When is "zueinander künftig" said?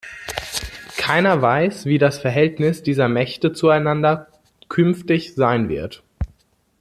3.53-5.35